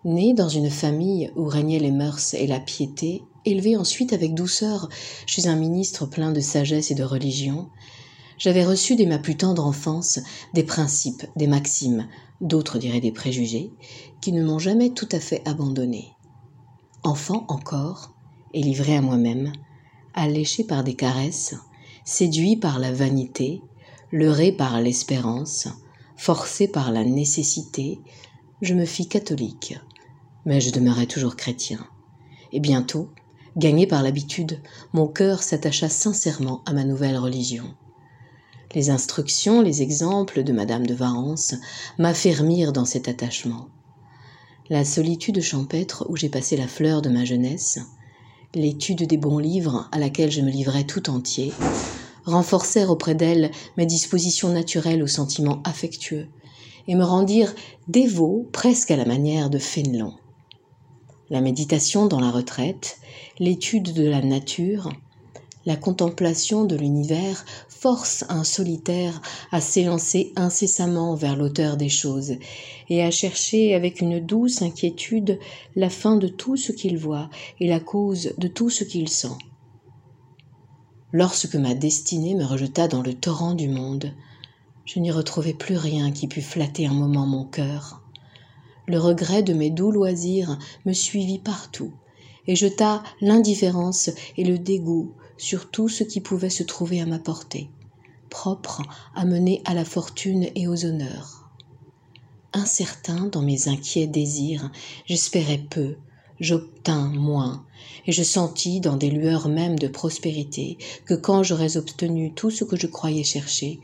Né 0.04 0.34
dans 0.34 0.48
une 0.48 0.70
famille 0.70 1.30
où 1.36 1.44
régnaient 1.44 1.78
les 1.78 1.92
mœurs 1.92 2.34
et 2.34 2.48
la 2.48 2.58
piété, 2.58 3.22
élevé 3.50 3.76
ensuite 3.76 4.12
avec 4.12 4.34
douceur 4.34 4.88
chez 5.26 5.46
un 5.46 5.56
ministre 5.56 6.06
plein 6.06 6.32
de 6.32 6.40
sagesse 6.40 6.90
et 6.90 6.94
de 6.94 7.04
religion, 7.04 7.68
j'avais 8.38 8.64
reçu 8.64 8.94
dès 8.94 9.06
ma 9.06 9.18
plus 9.18 9.36
tendre 9.36 9.66
enfance 9.66 10.20
des 10.54 10.62
principes, 10.62 11.26
des 11.36 11.46
maximes, 11.46 12.06
d'autres 12.40 12.78
diraient 12.78 13.00
des 13.00 13.12
préjugés, 13.12 13.72
qui 14.20 14.32
ne 14.32 14.44
m'ont 14.44 14.58
jamais 14.58 14.90
tout 14.90 15.08
à 15.12 15.20
fait 15.20 15.42
abandonné. 15.46 16.12
Enfant 17.02 17.44
encore, 17.48 18.14
et 18.54 18.62
livré 18.62 18.96
à 18.96 19.02
moi-même, 19.02 19.52
alléché 20.14 20.64
par 20.64 20.84
des 20.84 20.94
caresses, 20.94 21.54
séduit 22.04 22.56
par 22.56 22.78
la 22.78 22.92
vanité, 22.92 23.60
leurré 24.12 24.52
par 24.52 24.80
l'espérance, 24.80 25.68
forcé 26.16 26.68
par 26.68 26.90
la 26.90 27.04
nécessité, 27.04 28.00
je 28.62 28.74
me 28.74 28.84
fis 28.84 29.08
catholique, 29.08 29.78
mais 30.44 30.60
je 30.60 30.70
demeurai 30.70 31.06
toujours 31.06 31.36
chrétien. 31.36 31.86
Et 32.52 32.60
bientôt, 32.60 33.10
gagné 33.58 33.86
par 33.86 34.02
l'habitude, 34.02 34.60
mon 34.92 35.08
cœur 35.08 35.42
s'attacha 35.42 35.88
sincèrement 35.88 36.62
à 36.64 36.72
ma 36.72 36.84
nouvelle 36.84 37.18
religion. 37.18 37.74
Les 38.74 38.90
instructions, 38.90 39.62
les 39.62 39.82
exemples 39.82 40.44
de 40.44 40.52
Madame 40.52 40.86
de 40.86 40.94
Varence 40.94 41.54
m'affermirent 41.98 42.72
dans 42.72 42.84
cet 42.84 43.08
attachement. 43.08 43.66
La 44.70 44.84
solitude 44.84 45.40
champêtre 45.40 46.06
où 46.08 46.16
j'ai 46.16 46.28
passé 46.28 46.56
la 46.56 46.68
fleur 46.68 47.02
de 47.02 47.08
ma 47.08 47.24
jeunesse, 47.24 47.80
l'étude 48.54 49.04
des 49.04 49.16
bons 49.16 49.38
livres 49.38 49.88
à 49.92 49.98
laquelle 49.98 50.30
je 50.30 50.42
me 50.42 50.50
livrais 50.50 50.84
tout 50.84 51.10
entier, 51.10 51.52
renforcèrent 52.26 52.90
auprès 52.90 53.14
d'elle 53.14 53.50
mes 53.76 53.86
dispositions 53.86 54.50
naturelles 54.50 55.02
aux 55.02 55.08
sentiments 55.08 55.62
affectueux 55.64 56.28
et 56.86 56.94
me 56.94 57.04
rendirent 57.04 57.54
dévot 57.88 58.48
presque 58.52 58.90
à 58.90 58.96
la 58.96 59.04
manière 59.04 59.50
de 59.50 59.58
Fénelon. 59.58 60.14
La 61.30 61.42
méditation 61.42 62.06
dans 62.06 62.20
la 62.20 62.30
retraite, 62.30 62.98
l'étude 63.38 63.92
de 63.92 64.08
la 64.08 64.20
nature, 64.20 64.92
la 65.64 65.76
contemplation 65.76 66.64
de 66.64 66.76
l'univers 66.76 67.44
force 67.68 68.24
un 68.28 68.42
solitaire 68.42 69.20
à 69.52 69.60
s'élancer 69.60 70.32
incessamment 70.34 71.14
vers 71.14 71.36
l'auteur 71.36 71.76
des 71.76 71.88
choses 71.88 72.36
et 72.88 73.02
à 73.02 73.10
chercher 73.10 73.74
avec 73.74 74.00
une 74.00 74.18
douce 74.18 74.62
inquiétude 74.62 75.38
la 75.76 75.90
fin 75.90 76.16
de 76.16 76.26
tout 76.26 76.56
ce 76.56 76.72
qu'il 76.72 76.96
voit 76.96 77.28
et 77.60 77.68
la 77.68 77.80
cause 77.80 78.32
de 78.38 78.48
tout 78.48 78.70
ce 78.70 78.84
qu'il 78.84 79.08
sent. 79.08 79.36
Lorsque 81.12 81.54
ma 81.54 81.74
destinée 81.74 82.34
me 82.34 82.44
rejeta 82.44 82.88
dans 82.88 83.02
le 83.02 83.14
torrent 83.14 83.54
du 83.54 83.68
monde, 83.68 84.12
je 84.84 85.00
n'y 85.00 85.10
retrouvai 85.10 85.52
plus 85.52 85.76
rien 85.76 86.12
qui 86.12 86.28
pût 86.28 86.42
flatter 86.42 86.86
un 86.86 86.94
moment 86.94 87.26
mon 87.26 87.44
cœur. 87.44 88.02
Le 88.86 88.98
regret 88.98 89.42
de 89.42 89.52
mes 89.52 89.70
doux 89.70 89.90
loisirs 89.90 90.58
me 90.86 90.92
suivit 90.92 91.38
partout 91.38 91.92
et 92.48 92.56
jeta 92.56 93.04
l'indifférence 93.20 94.10
et 94.36 94.42
le 94.42 94.58
dégoût 94.58 95.14
sur 95.36 95.70
tout 95.70 95.88
ce 95.88 96.02
qui 96.02 96.20
pouvait 96.20 96.50
se 96.50 96.64
trouver 96.64 97.00
à 97.00 97.06
ma 97.06 97.20
portée, 97.20 97.70
propre 98.30 98.82
à 99.14 99.24
mener 99.24 99.62
à 99.64 99.74
la 99.74 99.84
fortune 99.84 100.48
et 100.56 100.66
aux 100.66 100.84
honneurs. 100.84 101.48
Incertain 102.52 103.26
dans 103.26 103.42
mes 103.42 103.68
inquiets 103.68 104.06
désirs, 104.06 104.72
j'espérais 105.06 105.62
peu, 105.70 105.96
j'obtins 106.40 107.08
moins, 107.08 107.64
et 108.06 108.12
je 108.12 108.22
sentis 108.22 108.80
dans 108.80 108.96
des 108.96 109.10
lueurs 109.10 109.48
mêmes 109.48 109.78
de 109.78 109.86
prospérité 109.86 110.78
que 111.04 111.14
quand 111.14 111.42
j'aurais 111.42 111.76
obtenu 111.76 112.32
tout 112.32 112.50
ce 112.50 112.64
que 112.64 112.76
je 112.76 112.86
croyais 112.86 113.24
chercher, 113.24 113.80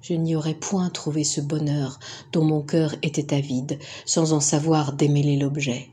je 0.00 0.14
n'y 0.14 0.34
aurais 0.34 0.54
point 0.54 0.88
trouvé 0.90 1.22
ce 1.24 1.40
bonheur 1.40 2.00
dont 2.32 2.44
mon 2.44 2.62
cœur 2.62 2.94
était 3.02 3.34
avide, 3.34 3.78
sans 4.06 4.32
en 4.32 4.40
savoir 4.40 4.94
démêler 4.94 5.36
l'objet. 5.36 5.90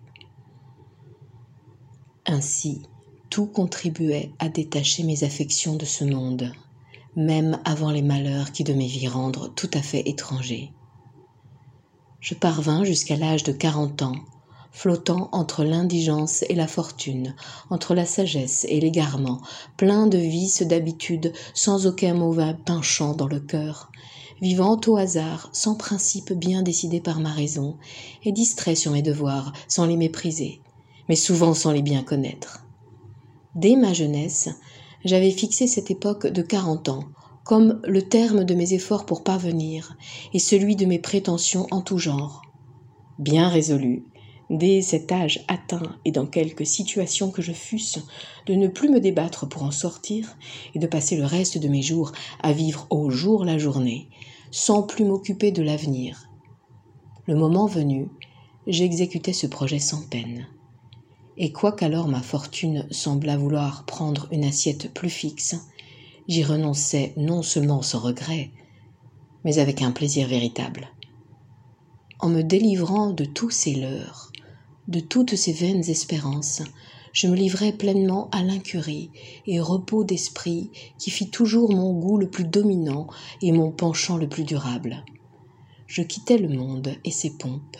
Ainsi, 2.27 2.81
tout 3.29 3.45
contribuait 3.45 4.31
à 4.39 4.49
détacher 4.49 5.03
mes 5.03 5.23
affections 5.23 5.75
de 5.75 5.85
ce 5.85 6.03
monde, 6.03 6.51
même 7.15 7.59
avant 7.65 7.91
les 7.91 8.01
malheurs 8.01 8.51
qui 8.51 8.63
devaient 8.63 8.79
m'y 8.79 9.07
rendre 9.07 9.53
tout 9.53 9.69
à 9.73 9.81
fait 9.81 10.09
étranger. 10.09 10.71
Je 12.19 12.33
parvins 12.33 12.83
jusqu'à 12.83 13.15
l'âge 13.15 13.43
de 13.43 13.51
quarante 13.51 14.01
ans, 14.01 14.15
flottant 14.71 15.29
entre 15.33 15.63
l'indigence 15.63 16.43
et 16.49 16.55
la 16.55 16.67
fortune, 16.67 17.35
entre 17.69 17.93
la 17.93 18.07
sagesse 18.07 18.65
et 18.69 18.79
l'égarement, 18.79 19.41
plein 19.77 20.07
de 20.07 20.17
vices 20.17 20.63
d'habitude, 20.63 21.31
sans 21.53 21.85
aucun 21.85 22.15
mauvais 22.15 22.55
penchant 22.65 23.13
dans 23.13 23.27
le 23.27 23.39
cœur, 23.39 23.91
vivant 24.41 24.81
au 24.87 24.97
hasard, 24.97 25.49
sans 25.53 25.75
principe 25.75 26.33
bien 26.33 26.63
décidé 26.63 26.99
par 27.01 27.19
ma 27.19 27.31
raison, 27.31 27.77
et 28.23 28.31
distrait 28.31 28.75
sur 28.75 28.91
mes 28.91 29.03
devoirs, 29.03 29.53
sans 29.67 29.85
les 29.85 29.95
mépriser, 29.95 30.59
mais 31.09 31.15
souvent 31.15 31.53
sans 31.53 31.71
les 31.71 31.81
bien 31.81 32.03
connaître. 32.03 32.65
Dès 33.55 33.75
ma 33.75 33.93
jeunesse, 33.93 34.49
j'avais 35.05 35.31
fixé 35.31 35.67
cette 35.67 35.91
époque 35.91 36.27
de 36.27 36.41
quarante 36.41 36.89
ans, 36.89 37.05
comme 37.43 37.79
le 37.83 38.01
terme 38.01 38.43
de 38.43 38.55
mes 38.55 38.73
efforts 38.73 39.05
pour 39.05 39.23
parvenir, 39.23 39.95
et 40.33 40.39
celui 40.39 40.75
de 40.75 40.85
mes 40.85 40.99
prétentions 40.99 41.67
en 41.71 41.81
tout 41.81 41.99
genre. 41.99 42.41
Bien 43.19 43.47
résolu, 43.47 44.03
dès 44.49 44.81
cet 44.81 45.11
âge 45.11 45.45
atteint 45.47 45.95
et 46.05 46.11
dans 46.11 46.25
quelque 46.25 46.65
situation 46.65 47.31
que 47.31 47.41
je 47.41 47.53
fusse, 47.53 47.99
de 48.47 48.55
ne 48.55 48.67
plus 48.67 48.89
me 48.89 48.99
débattre 48.99 49.47
pour 49.47 49.63
en 49.63 49.71
sortir, 49.71 50.37
et 50.73 50.79
de 50.79 50.87
passer 50.87 51.15
le 51.17 51.25
reste 51.25 51.59
de 51.59 51.67
mes 51.67 51.81
jours 51.81 52.11
à 52.41 52.51
vivre 52.51 52.87
au 52.89 53.09
jour 53.09 53.45
la 53.45 53.57
journée, 53.57 54.09
sans 54.51 54.83
plus 54.83 55.05
m'occuper 55.05 55.51
de 55.51 55.61
l'avenir. 55.61 56.29
Le 57.27 57.35
moment 57.35 57.67
venu, 57.67 58.09
j'exécutais 58.67 59.33
ce 59.33 59.47
projet 59.47 59.79
sans 59.79 60.01
peine. 60.01 60.47
Et 61.37 61.51
quoiqu'alors 61.51 62.07
ma 62.07 62.21
fortune 62.21 62.87
semblât 62.91 63.37
vouloir 63.37 63.85
prendre 63.85 64.27
une 64.31 64.45
assiette 64.45 64.93
plus 64.93 65.09
fixe, 65.09 65.55
j'y 66.27 66.43
renonçais 66.43 67.13
non 67.17 67.41
seulement 67.41 67.81
sans 67.81 67.99
regret, 67.99 68.51
mais 69.43 69.59
avec 69.59 69.81
un 69.81 69.91
plaisir 69.91 70.27
véritable. 70.27 70.87
En 72.19 72.29
me 72.29 72.41
délivrant 72.41 73.11
de 73.11 73.25
tous 73.25 73.49
ces 73.49 73.75
leurres, 73.75 74.31
de 74.87 74.99
toutes 74.99 75.35
ces 75.35 75.51
vaines 75.51 75.89
espérances, 75.89 76.61
je 77.11 77.27
me 77.27 77.35
livrais 77.35 77.71
pleinement 77.71 78.29
à 78.31 78.41
l'incurie 78.41 79.09
et 79.45 79.59
repos 79.59 80.03
d'esprit 80.03 80.69
qui 80.97 81.11
fit 81.11 81.29
toujours 81.29 81.73
mon 81.73 81.93
goût 81.93 82.17
le 82.17 82.29
plus 82.29 82.43
dominant 82.45 83.07
et 83.41 83.51
mon 83.51 83.71
penchant 83.71 84.17
le 84.17 84.27
plus 84.27 84.43
durable. 84.43 85.03
Je 85.87 86.01
quittais 86.01 86.37
le 86.37 86.49
monde 86.49 86.95
et 87.03 87.11
ses 87.11 87.31
pompes, 87.31 87.77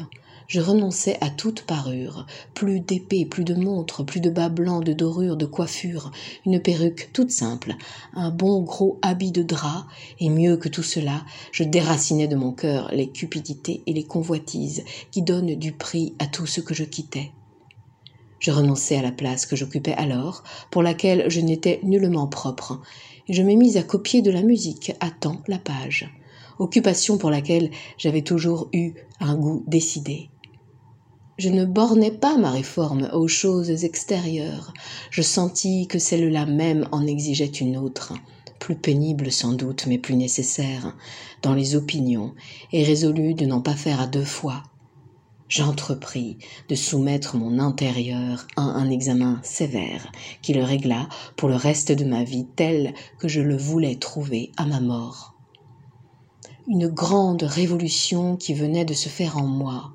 je 0.48 0.62
renonçais 0.62 1.18
à 1.22 1.30
toute 1.30 1.64
parure, 1.64 2.26
plus 2.54 2.80
d'épée, 2.80 3.26
plus 3.26 3.44
de 3.44 3.56
montre, 3.56 4.04
plus 4.04 4.20
de 4.20 4.30
bas 4.30 4.50
blancs, 4.50 4.84
de 4.84 4.94
dorures, 4.94 5.38
de 5.38 5.46
coiffure, 5.46 6.12
une 6.46 6.60
perruque 6.60 7.10
toute 7.14 7.32
simple, 7.32 7.76
un 8.14 8.30
bon 8.30 8.62
gros 8.62 9.00
habit 9.02 9.32
de 9.32 9.44
drap, 9.44 9.88
et 10.20 10.30
mieux 10.30 10.58
que 10.58 10.70
tout 10.70 10.84
cela, 10.84 11.26
je 11.52 11.64
déracinais 11.64 12.28
de 12.28 12.36
mon 12.36 12.52
cœur 12.52 12.90
les 12.92 13.10
cupidités 13.10 13.82
et 13.88 13.94
les 13.94 14.04
convoitises 14.04 14.84
qui 15.12 15.22
donnent 15.22 15.56
du 15.56 15.72
prix 15.72 16.14
à 16.20 16.28
tout 16.28 16.46
ce 16.46 16.62
que 16.62 16.74
je 16.74 16.84
quittais. 16.84 17.32
Je 18.40 18.52
renonçais 18.52 18.98
à 18.98 19.02
la 19.02 19.12
place 19.12 19.46
que 19.46 19.56
j'occupais 19.56 19.94
alors, 19.94 20.44
pour 20.70 20.84
laquelle 20.84 21.26
je 21.30 21.42
n'étais 21.42 21.80
nullement 21.82 22.28
propre, 22.28 22.82
et 23.28 23.34
je 23.34 23.42
m'ai 23.42 23.56
mis 23.56 23.78
à 23.78 23.84
copier 23.84 24.22
de 24.22 24.30
la 24.30 24.44
musique 24.44 24.94
à 25.00 25.10
temps 25.10 25.42
la 25.48 25.58
page, 25.58 26.14
occupation 26.60 27.18
pour 27.18 27.32
laquelle 27.32 27.72
j'avais 27.98 28.22
toujours 28.22 28.70
eu 28.72 28.94
un 29.20 29.36
goût 29.36 29.64
décidé. 29.66 30.30
Je 31.38 31.50
ne 31.50 31.66
bornais 31.66 32.12
pas 32.12 32.38
ma 32.38 32.50
réforme 32.50 33.10
aux 33.12 33.28
choses 33.28 33.84
extérieures. 33.84 34.72
Je 35.12 35.22
sentis 35.22 35.86
que 35.86 36.00
celle-là 36.00 36.46
même 36.46 36.88
en 36.94 37.06
exigeait 37.06 37.46
une 37.46 37.76
autre, 37.76 38.14
plus 38.58 38.78
pénible 38.78 39.30
sans 39.34 39.52
doute, 39.52 39.86
mais 39.86 39.98
plus 39.98 40.16
nécessaire, 40.16 40.96
dans 41.42 41.54
les 41.54 41.76
opinions, 41.76 42.34
et 42.72 42.84
résolus 42.84 43.34
de 43.34 43.46
n'en 43.46 43.60
pas 43.60 43.76
faire 43.76 44.00
à 44.00 44.08
deux 44.08 44.24
fois. 44.24 44.64
J'entrepris 45.50 46.38
de 46.70 46.76
soumettre 46.76 47.36
mon 47.36 47.60
intérieur 47.60 48.48
à 48.56 48.62
un 48.62 48.90
examen 48.90 49.42
sévère 49.44 50.12
qui 50.42 50.54
le 50.54 50.64
régla 50.64 51.10
pour 51.36 51.50
le 51.50 51.56
reste 51.56 51.92
de 51.92 52.06
ma 52.06 52.24
vie 52.24 52.48
tel 52.56 52.94
que 53.20 53.28
je 53.28 53.42
le 53.42 53.58
voulais 53.58 53.96
trouver 53.96 54.54
à 54.56 54.66
ma 54.66 54.80
mort. 54.80 55.36
Une 56.70 56.88
grande 56.88 57.44
révolution 57.44 58.38
qui 58.38 58.54
venait 58.54 58.86
de 58.86 58.94
se 58.94 59.10
faire 59.10 59.38
en 59.38 59.46
moi, 59.46 59.92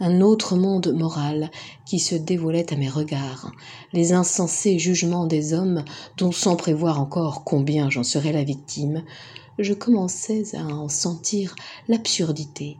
un 0.00 0.20
autre 0.20 0.56
monde 0.56 0.92
moral 0.92 1.50
qui 1.86 1.98
se 1.98 2.14
dévoilait 2.14 2.72
à 2.72 2.76
mes 2.76 2.88
regards, 2.88 3.52
les 3.92 4.12
insensés 4.12 4.78
jugements 4.78 5.26
des 5.26 5.54
hommes 5.54 5.84
dont 6.16 6.32
sans 6.32 6.56
prévoir 6.56 7.00
encore 7.00 7.44
combien 7.44 7.90
j'en 7.90 8.04
serais 8.04 8.32
la 8.32 8.44
victime, 8.44 9.02
je 9.58 9.72
commençais 9.72 10.56
à 10.56 10.64
en 10.64 10.88
sentir 10.88 11.54
l'absurdité, 11.88 12.78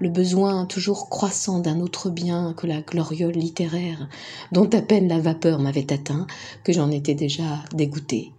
le 0.00 0.08
besoin 0.08 0.66
toujours 0.66 1.08
croissant 1.08 1.58
d'un 1.58 1.80
autre 1.80 2.10
bien 2.10 2.54
que 2.56 2.66
la 2.66 2.80
gloriole 2.80 3.34
littéraire, 3.34 4.08
dont 4.52 4.68
à 4.70 4.80
peine 4.80 5.08
la 5.08 5.18
vapeur 5.18 5.58
m'avait 5.58 5.92
atteint, 5.92 6.26
que 6.64 6.72
j'en 6.72 6.90
étais 6.90 7.14
déjà 7.14 7.64
dégoûté 7.72 8.32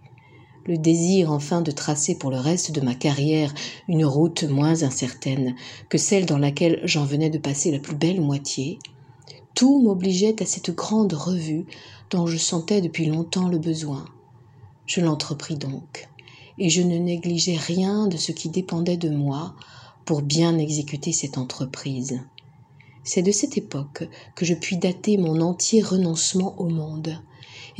le 0.66 0.76
désir 0.76 1.32
enfin 1.32 1.62
de 1.62 1.70
tracer 1.70 2.16
pour 2.16 2.30
le 2.30 2.38
reste 2.38 2.72
de 2.72 2.80
ma 2.80 2.94
carrière 2.94 3.52
une 3.88 4.04
route 4.04 4.44
moins 4.44 4.82
incertaine 4.82 5.54
que 5.88 5.98
celle 5.98 6.26
dans 6.26 6.38
laquelle 6.38 6.80
j'en 6.84 7.04
venais 7.04 7.30
de 7.30 7.38
passer 7.38 7.70
la 7.70 7.78
plus 7.78 7.96
belle 7.96 8.20
moitié, 8.20 8.78
tout 9.54 9.80
m'obligeait 9.80 10.42
à 10.42 10.46
cette 10.46 10.70
grande 10.70 11.12
revue 11.12 11.66
dont 12.10 12.26
je 12.26 12.36
sentais 12.36 12.80
depuis 12.80 13.06
longtemps 13.06 13.48
le 13.48 13.58
besoin. 13.58 14.04
Je 14.86 15.00
l'entrepris 15.00 15.56
donc, 15.56 16.08
et 16.58 16.68
je 16.68 16.82
ne 16.82 16.98
négligeais 16.98 17.56
rien 17.56 18.06
de 18.06 18.16
ce 18.16 18.32
qui 18.32 18.48
dépendait 18.48 18.96
de 18.96 19.10
moi 19.10 19.54
pour 20.04 20.22
bien 20.22 20.58
exécuter 20.58 21.12
cette 21.12 21.38
entreprise. 21.38 22.20
C'est 23.04 23.22
de 23.22 23.32
cette 23.32 23.56
époque 23.56 24.08
que 24.34 24.44
je 24.44 24.54
puis 24.54 24.76
dater 24.76 25.16
mon 25.16 25.40
entier 25.40 25.82
renoncement 25.82 26.54
au 26.60 26.68
monde, 26.68 27.20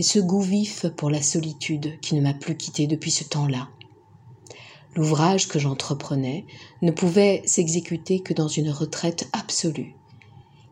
et 0.00 0.02
ce 0.02 0.19
goût 0.19 0.40
vif 0.40 0.87
pour 0.97 1.11
la 1.11 1.21
solitude 1.21 2.00
qui 2.00 2.14
ne 2.14 2.23
m'a 2.23 2.33
plus 2.33 2.57
quitté 2.57 2.87
depuis 2.87 3.11
ce 3.11 3.23
temps-là. 3.23 3.69
L'ouvrage 4.97 5.47
que 5.47 5.59
j'entreprenais 5.59 6.47
ne 6.80 6.90
pouvait 6.90 7.42
s'exécuter 7.45 8.21
que 8.21 8.33
dans 8.33 8.49
une 8.49 8.71
retraite 8.71 9.28
absolue. 9.35 9.95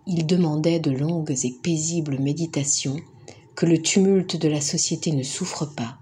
Il 0.07 0.25
demandait 0.25 0.81
de 0.81 0.93
longues 0.93 1.37
et 1.45 1.53
paisibles 1.63 2.19
méditations 2.19 2.97
que 3.55 3.67
le 3.67 3.83
tumulte 3.83 4.37
de 4.37 4.49
la 4.49 4.63
société 4.63 5.13
ne 5.13 5.23
souffre 5.23 5.67
pas. 5.67 5.99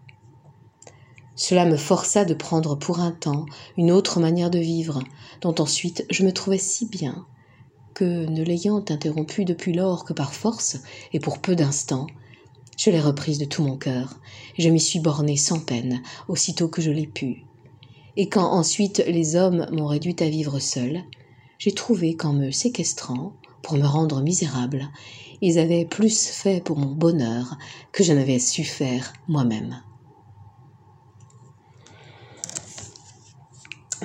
Cela 1.34 1.64
me 1.64 1.76
força 1.76 2.24
de 2.24 2.32
prendre 2.32 2.76
pour 2.76 3.00
un 3.00 3.10
temps 3.10 3.46
une 3.76 3.90
autre 3.90 4.20
manière 4.20 4.52
de 4.52 4.60
vivre, 4.60 5.02
dont 5.40 5.56
ensuite 5.58 6.06
je 6.10 6.24
me 6.24 6.32
trouvais 6.32 6.58
si 6.58 6.86
bien 6.86 7.26
que, 7.92 8.04
ne 8.04 8.44
l'ayant 8.44 8.84
interrompue 8.88 9.44
depuis 9.44 9.72
lors 9.72 10.04
que 10.04 10.12
par 10.12 10.32
force 10.32 10.76
et 11.12 11.18
pour 11.18 11.40
peu 11.40 11.56
d'instants, 11.56 12.06
je 12.76 12.90
l'ai 12.90 13.00
reprise 13.00 13.38
de 13.38 13.44
tout 13.44 13.62
mon 13.62 13.76
cœur, 13.76 14.20
je 14.58 14.68
m'y 14.68 14.80
suis 14.80 15.00
bornée 15.00 15.36
sans 15.36 15.60
peine, 15.60 16.02
aussitôt 16.28 16.68
que 16.68 16.82
je 16.82 16.90
l'ai 16.90 17.06
pu. 17.06 17.44
Et 18.16 18.28
quand 18.28 18.50
ensuite 18.50 19.02
les 19.06 19.36
hommes 19.36 19.66
m'ont 19.72 19.86
réduite 19.86 20.22
à 20.22 20.28
vivre 20.28 20.58
seule, 20.58 21.02
j'ai 21.58 21.72
trouvé 21.72 22.16
qu'en 22.16 22.32
me 22.32 22.50
séquestrant, 22.50 23.32
pour 23.62 23.76
me 23.76 23.86
rendre 23.86 24.22
misérable, 24.22 24.88
ils 25.40 25.58
avaient 25.58 25.84
plus 25.84 26.28
fait 26.28 26.62
pour 26.62 26.78
mon 26.78 26.92
bonheur 26.92 27.58
que 27.92 28.04
je 28.04 28.12
n'avais 28.12 28.38
su 28.38 28.64
faire 28.64 29.12
moi-même. 29.28 29.82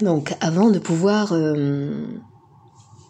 Donc 0.01 0.35
avant 0.39 0.71
de 0.71 0.79
pouvoir 0.79 1.33
euh, 1.33 2.07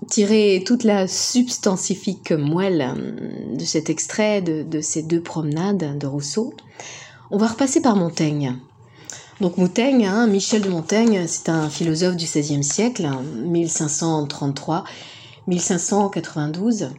tirer 0.09 0.63
toute 0.65 0.83
la 0.83 1.07
substantifique 1.07 2.31
moelle 2.31 2.81
euh, 2.81 3.55
de 3.55 3.65
cet 3.65 3.89
extrait 3.89 4.41
de, 4.41 4.81
ces 4.81 5.03
deux 5.03 5.21
promenades 5.21 5.97
de 5.97 6.07
Rousseau, 6.07 6.53
on 7.29 7.37
va 7.37 7.47
repasser 7.47 7.81
par 7.81 7.95
Montaigne. 7.95 8.57
Donc 9.39 9.57
Montaigne, 9.57 10.05
hein, 10.05 10.27
Michel 10.27 10.61
de 10.61 10.69
Montaigne, 10.69 11.25
c'est 11.27 11.49
un 11.49 11.69
philosophe 11.69 12.15
du 12.15 12.25
XVIe 12.25 12.63
siècle, 12.63 13.09
1533-1592, 15.47 16.89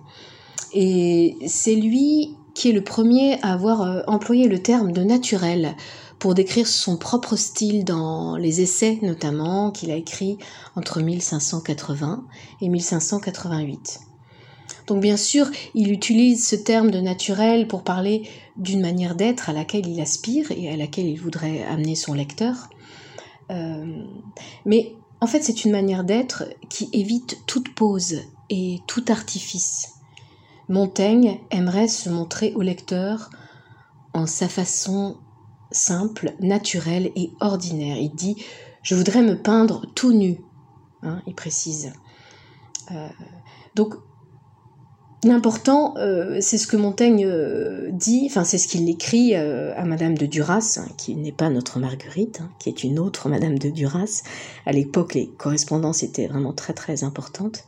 et 0.72 1.36
c'est 1.46 1.76
lui 1.76 2.36
qui 2.54 2.70
est 2.70 2.72
le 2.72 2.82
premier 2.82 3.40
à 3.42 3.52
avoir 3.52 3.82
euh, 3.82 4.02
employé 4.06 4.48
le 4.48 4.60
terme 4.60 4.92
de 4.92 5.02
naturel 5.02 5.76
pour 6.22 6.34
décrire 6.34 6.68
son 6.68 6.96
propre 6.96 7.34
style 7.34 7.84
dans 7.84 8.36
les 8.36 8.60
essais 8.60 9.00
notamment 9.02 9.72
qu'il 9.72 9.90
a 9.90 9.96
écrit 9.96 10.38
entre 10.76 11.00
1580 11.00 12.24
et 12.60 12.68
1588. 12.68 13.98
Donc 14.86 15.00
bien 15.00 15.16
sûr, 15.16 15.50
il 15.74 15.90
utilise 15.90 16.46
ce 16.46 16.54
terme 16.54 16.92
de 16.92 17.00
naturel 17.00 17.66
pour 17.66 17.82
parler 17.82 18.30
d'une 18.56 18.80
manière 18.80 19.16
d'être 19.16 19.50
à 19.50 19.52
laquelle 19.52 19.88
il 19.88 20.00
aspire 20.00 20.52
et 20.52 20.72
à 20.72 20.76
laquelle 20.76 21.08
il 21.08 21.20
voudrait 21.20 21.64
amener 21.64 21.96
son 21.96 22.14
lecteur. 22.14 22.70
Euh, 23.50 24.04
mais 24.64 24.94
en 25.20 25.26
fait, 25.26 25.42
c'est 25.42 25.64
une 25.64 25.72
manière 25.72 26.04
d'être 26.04 26.44
qui 26.68 26.88
évite 26.92 27.42
toute 27.48 27.74
pause 27.74 28.20
et 28.48 28.78
tout 28.86 29.04
artifice. 29.08 29.94
Montaigne 30.68 31.40
aimerait 31.50 31.88
se 31.88 32.08
montrer 32.08 32.52
au 32.54 32.62
lecteur 32.62 33.30
en 34.14 34.26
sa 34.26 34.48
façon 34.48 35.16
simple, 35.72 36.34
naturelle 36.40 37.10
et 37.16 37.30
ordinaire. 37.40 37.96
Il 37.98 38.14
dit 38.14 38.36
Je 38.82 38.94
voudrais 38.94 39.22
me 39.22 39.40
peindre 39.40 39.86
tout 39.94 40.12
nu. 40.12 40.38
Hein, 41.02 41.20
il 41.26 41.34
précise. 41.34 41.92
Euh, 42.90 43.08
donc, 43.74 43.94
L'important, 45.24 45.96
euh, 45.98 46.38
c'est 46.40 46.58
ce 46.58 46.66
que 46.66 46.76
Montaigne 46.76 47.24
euh, 47.26 47.90
dit, 47.92 48.26
enfin 48.28 48.42
c'est 48.42 48.58
ce 48.58 48.66
qu'il 48.66 48.90
écrit 48.90 49.36
à 49.36 49.84
Madame 49.84 50.18
de 50.18 50.26
Duras, 50.26 50.80
hein, 50.80 50.88
qui 50.98 51.14
n'est 51.14 51.30
pas 51.30 51.48
notre 51.48 51.78
Marguerite, 51.78 52.40
hein, 52.42 52.50
qui 52.58 52.68
est 52.68 52.82
une 52.82 52.98
autre 52.98 53.28
Madame 53.28 53.56
de 53.56 53.70
Duras. 53.70 54.24
À 54.66 54.72
l'époque, 54.72 55.14
les 55.14 55.28
correspondances 55.28 56.02
étaient 56.02 56.26
vraiment 56.26 56.52
très 56.52 56.72
très 56.72 57.04
importantes. 57.04 57.66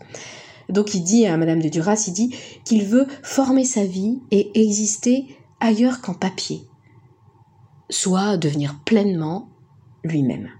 Donc 0.68 0.94
il 0.94 1.04
dit 1.04 1.26
à 1.26 1.36
Madame 1.36 1.62
de 1.62 1.68
Duras, 1.68 2.04
il 2.08 2.12
dit 2.12 2.34
qu'il 2.64 2.84
veut 2.84 3.06
former 3.22 3.64
sa 3.64 3.84
vie 3.84 4.18
et 4.32 4.60
exister 4.60 5.26
ailleurs 5.60 6.00
qu'en 6.00 6.14
papier, 6.14 6.62
soit 7.90 8.36
devenir 8.36 8.76
pleinement 8.84 9.48
lui-même. 10.02 10.50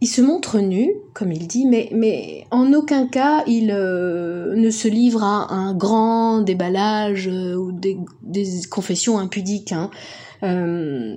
Il 0.00 0.06
se 0.06 0.20
montre 0.20 0.58
nu, 0.58 0.92
comme 1.14 1.32
il 1.32 1.46
dit, 1.46 1.64
mais, 1.64 2.46
en 2.50 2.74
aucun 2.74 3.06
cas 3.06 3.42
il 3.46 3.70
euh, 3.70 4.54
ne 4.54 4.68
se 4.68 4.86
livre 4.86 5.22
à 5.24 5.50
un 5.54 5.72
grand 5.74 6.42
déballage 6.42 7.26
euh, 7.26 7.54
ou 7.54 7.72
des, 7.72 7.96
confessions 8.70 9.18
impudiques. 9.18 9.72
Hein. 9.72 9.90
Euh, 10.42 11.16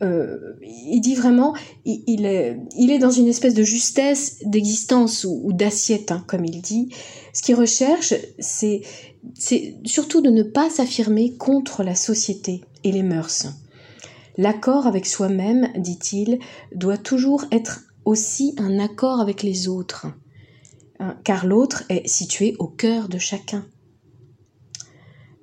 il 0.00 1.00
dit 1.00 1.14
vraiment, 1.14 1.54
il, 1.84 2.24
est, 2.24 2.58
il 2.76 2.90
est 2.90 2.98
dans 2.98 3.10
une 3.10 3.26
espèce 3.26 3.54
de 3.54 3.64
justesse 3.64 4.38
d'existence 4.44 5.24
ou, 5.28 5.52
d'assiette, 5.52 6.12
hein, 6.12 6.24
comme 6.26 6.44
il 6.44 6.62
dit. 6.62 6.88
Ce 7.32 7.42
qu'il 7.42 7.56
recherche, 7.56 8.14
c'est 8.38 8.82
surtout 9.84 10.20
de 10.20 10.30
ne 10.30 10.42
pas 10.42 10.70
s'affirmer 10.70 11.34
contre 11.36 11.82
la 11.82 11.94
société 11.94 12.62
et 12.84 12.92
les 12.92 13.02
mœurs. 13.02 13.46
L'accord 14.36 14.86
avec 14.86 15.06
soi-même, 15.06 15.68
dit-il, 15.76 16.38
doit 16.72 16.96
toujours 16.96 17.44
être 17.50 17.80
aussi 18.04 18.54
un 18.56 18.78
accord 18.78 19.20
avec 19.20 19.42
les 19.42 19.66
autres, 19.66 20.06
hein, 21.00 21.16
car 21.24 21.44
l'autre 21.44 21.82
est 21.88 22.06
situé 22.06 22.54
au 22.60 22.68
cœur 22.68 23.08
de 23.08 23.18
chacun. 23.18 23.66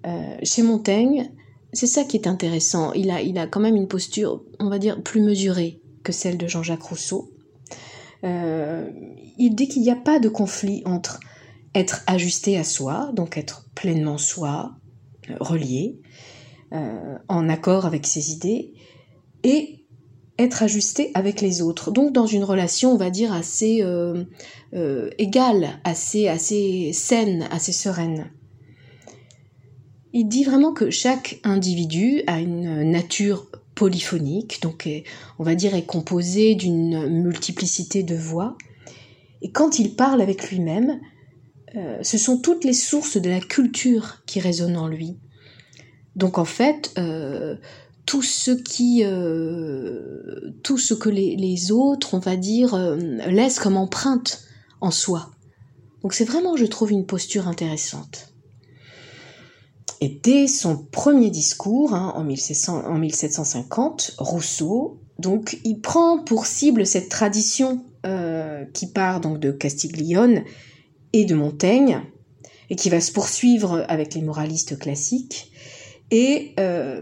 Euh, 0.06 0.38
chez 0.44 0.64
Montaigne, 0.64 1.32
c'est 1.76 1.88
ça 1.88 2.04
qui 2.04 2.18
est 2.18 2.28
intéressant. 2.28 2.94
Il 2.94 3.12
a, 3.12 3.22
il 3.22 3.38
a 3.38 3.48
quand 3.48 3.60
même 3.60 3.76
une 3.76 3.88
posture, 3.88 4.44
on 4.60 4.70
va 4.70 4.80
dire, 4.80 5.02
plus 5.02 5.22
mesurée 5.22 5.82
que 6.04 6.12
celle 6.12 6.38
de 6.38 6.48
Jean-Jacques 6.48 6.84
Rousseau. 6.84 7.32
Euh, 8.24 8.90
il 9.38 9.56
dit 9.56 9.68
qu'il 9.68 9.82
n'y 9.82 9.92
a 9.92 9.96
pas 9.96 10.20
de 10.20 10.30
conflit 10.30 10.82
entre 10.86 11.20
être 11.74 12.04
ajusté 12.08 12.58
à 12.58 12.64
soi, 12.64 13.12
donc 13.14 13.38
être 13.38 13.68
pleinement 13.76 14.18
soi, 14.18 14.76
relié, 15.40 16.00
euh, 16.74 17.18
en 17.28 17.50
accord 17.50 17.86
avec 17.86 18.08
ses 18.08 18.32
idées, 18.32 18.74
et 19.44 19.86
être 20.38 20.64
ajusté 20.64 21.12
avec 21.14 21.42
les 21.42 21.62
autres. 21.62 21.92
Donc 21.92 22.14
dans 22.14 22.26
une 22.26 22.44
relation, 22.44 22.92
on 22.92 22.98
va 22.98 23.10
dire, 23.10 23.32
assez 23.32 23.82
euh, 23.82 24.24
euh, 24.74 25.10
égale, 25.18 25.80
assez 25.84 26.92
saine, 26.94 27.48
assez 27.52 27.72
sereine. 27.72 28.32
Il 30.16 30.28
dit 30.28 30.44
vraiment 30.44 30.74
que 30.74 30.90
chaque 30.90 31.40
individu 31.44 32.24
a 32.26 32.40
une 32.40 32.90
nature 32.90 33.46
polyphonique, 33.76 34.62
donc 34.64 34.90
on 35.38 35.44
va 35.44 35.54
dire 35.54 35.76
est 35.76 35.86
composé 35.86 36.56
d'une 36.56 37.08
multiplicité 37.22 38.02
de 38.02 38.16
voix. 38.16 38.58
Et 39.42 39.52
quand 39.52 39.78
il 39.78 39.96
parle 39.96 40.22
avec 40.22 40.50
lui-même, 40.50 41.00
ce 42.02 42.18
sont 42.18 42.38
toutes 42.38 42.64
les 42.64 42.74
sources 42.74 43.18
de 43.18 43.30
la 43.30 43.42
culture 43.42 44.24
qui 44.26 44.40
résonnent 44.40 44.78
en 44.78 44.88
lui. 44.88 45.18
Donc 46.16 46.38
en 46.38 46.46
fait, 46.46 46.94
euh, 46.98 47.56
tout 48.06 48.22
ce 48.22 48.52
qui, 48.52 49.04
euh, 49.04 50.54
tout 50.64 50.78
ce 50.78 50.94
que 50.94 51.10
les, 51.10 51.72
autres, 51.72 52.14
on 52.14 52.20
va 52.20 52.36
dire, 52.36 52.74
euh, 52.74 52.96
laissent 52.96 53.60
comme 53.60 53.78
empreinte 53.78 54.44
en 54.82 54.92
soi. 54.92 55.32
Donc 56.02 56.14
c'est 56.14 56.26
vraiment, 56.26 56.56
je 56.56 56.66
trouve, 56.66 56.92
une 56.92 57.06
posture 57.06 57.48
intéressante. 57.48 58.35
Et 60.02 60.20
dès 60.24 60.48
son 60.48 60.78
premier 60.78 61.30
discours, 61.30 61.94
hein, 61.94 62.14
en, 62.16 62.24
1700, 62.24 62.86
en 62.86 62.98
1750, 62.98 64.16
Rousseau, 64.18 65.00
donc, 65.18 65.60
il 65.64 65.80
prend 65.80 66.20
pour 66.20 66.46
cible 66.46 66.86
cette 66.86 67.10
tradition 67.10 67.84
qui 68.74 68.86
part 68.86 69.20
donc 69.20 69.40
de 69.40 69.52
Castiglione 69.52 70.44
et 71.14 71.26
de 71.26 71.34
Montaigne, 71.34 72.02
et 72.70 72.76
qui 72.76 72.92
va 72.92 73.02
se 73.02 73.12
poursuivre 73.12 73.84
avec 73.88 74.14
les 74.14 74.22
moralistes 74.22 74.78
classiques, 74.78 75.52
et 76.12 76.54
euh, 76.60 77.02